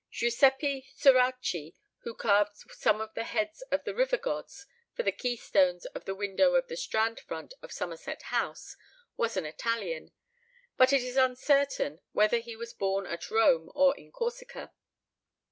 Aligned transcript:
Giuseppe 0.09 0.87
Ceracchi, 0.95 1.75
who 1.99 2.15
carved 2.15 2.55
some 2.71 2.99
of 2.99 3.13
the 3.13 3.23
heads 3.23 3.61
of 3.69 3.83
the 3.83 3.93
river 3.93 4.17
gods 4.17 4.65
for 4.95 5.03
the 5.03 5.11
key 5.11 5.35
stones 5.37 5.85
of 5.85 6.05
the 6.05 6.15
windows 6.15 6.57
of 6.57 6.67
the 6.67 6.75
Strand 6.75 7.19
front 7.19 7.53
of 7.61 7.71
Somerset 7.71 8.19
House, 8.23 8.75
was 9.15 9.37
an 9.37 9.45
Italian, 9.45 10.11
but 10.75 10.91
it 10.91 11.03
is 11.03 11.17
uncertain 11.17 11.99
whether 12.13 12.39
he 12.39 12.55
was 12.55 12.73
born 12.73 13.05
at 13.05 13.29
Rome 13.29 13.69
or 13.75 13.95
in 13.95 14.11
Corsica. 14.11 14.73